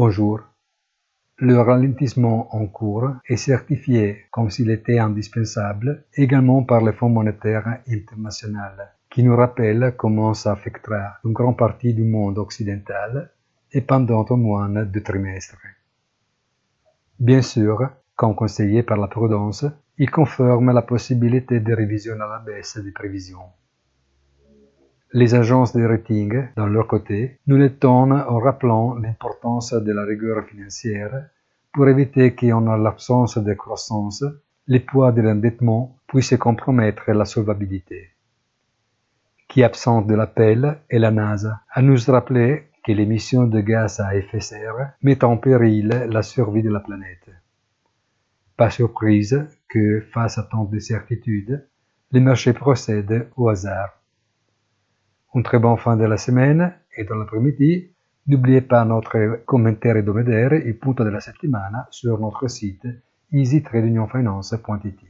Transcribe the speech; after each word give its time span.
Bonjour. 0.00 0.42
Le 1.38 1.58
ralentissement 1.60 2.54
en 2.54 2.68
cours 2.68 3.16
est 3.26 3.36
certifié 3.36 4.26
comme 4.30 4.48
s'il 4.48 4.70
était 4.70 5.00
indispensable 5.00 6.04
également 6.14 6.62
par 6.62 6.82
le 6.84 6.92
Fonds 6.92 7.08
monétaire 7.08 7.80
international, 7.88 8.94
qui 9.10 9.24
nous 9.24 9.34
rappelle 9.34 9.94
comment 9.96 10.34
ça 10.34 10.52
affectera 10.52 11.16
une 11.24 11.32
grande 11.32 11.58
partie 11.58 11.94
du 11.94 12.04
monde 12.04 12.38
occidental 12.38 13.32
et 13.72 13.80
pendant 13.80 14.24
au 14.24 14.36
moins 14.36 14.68
deux 14.68 15.02
trimestres. 15.02 15.66
Bien 17.18 17.42
sûr, 17.42 17.90
comme 18.14 18.36
conseillé 18.36 18.84
par 18.84 18.98
la 18.98 19.08
prudence, 19.08 19.66
il 19.96 20.12
confirme 20.12 20.70
la 20.70 20.82
possibilité 20.82 21.58
de 21.58 21.74
révision 21.74 22.14
à 22.20 22.28
la 22.28 22.38
baisse 22.38 22.78
des 22.78 22.92
prévisions. 22.92 23.50
Les 25.14 25.34
agences 25.34 25.74
de 25.74 25.82
rating, 25.82 26.48
dans 26.54 26.66
leur 26.66 26.86
côté, 26.86 27.38
nous 27.46 27.56
l'étonnent 27.56 28.12
en 28.12 28.38
rappelant 28.38 28.94
l'importance 28.94 29.72
de 29.72 29.90
la 29.90 30.04
rigueur 30.04 30.44
financière 30.44 31.30
pour 31.72 31.88
éviter 31.88 32.34
qu'en 32.34 32.76
l'absence 32.76 33.38
de 33.38 33.54
croissance, 33.54 34.22
le 34.66 34.80
poids 34.80 35.12
de 35.12 35.22
l'endettement 35.22 35.96
puisse 36.08 36.36
compromettre 36.36 37.10
la 37.12 37.24
solvabilité. 37.24 38.10
Qui 39.48 39.62
absente 39.62 40.06
de 40.06 40.14
l'appel 40.14 40.78
est 40.90 40.98
la 40.98 41.10
NASA, 41.10 41.62
à 41.70 41.80
nous 41.80 41.96
rappeler 42.06 42.64
que 42.84 42.92
l'émission 42.92 43.44
de 43.44 43.60
gaz 43.60 44.00
à 44.00 44.14
effet 44.14 44.38
de 44.38 44.42
serre 44.42 44.92
met 45.00 45.24
en 45.24 45.38
péril 45.38 45.88
la 45.88 46.22
survie 46.22 46.62
de 46.62 46.70
la 46.70 46.80
planète. 46.80 47.30
Pas 48.58 48.68
surprise 48.68 49.46
que, 49.70 50.02
face 50.12 50.36
à 50.36 50.42
tant 50.42 50.64
de 50.64 50.78
certitudes, 50.78 51.66
les 52.12 52.20
marchés 52.20 52.52
procèdent 52.52 53.30
au 53.36 53.48
hasard. 53.48 53.97
Une 55.34 55.42
très 55.42 55.58
bonne 55.58 55.76
fin 55.76 55.96
de 55.96 56.04
la 56.04 56.16
semaine 56.16 56.74
et 56.96 57.04
dans 57.04 57.16
l'après-midi, 57.16 57.90
n'oubliez 58.26 58.62
pas 58.62 58.84
notre 58.86 59.42
commentaire 59.44 59.96
hebdomadaire 59.96 60.54
et 60.54 60.72
punto 60.72 61.04
della 61.04 61.20
settimana 61.20 61.86
sur 61.90 62.18
notre 62.18 62.48
site 62.48 62.86
easytradeunionfinance.it. 63.32 65.00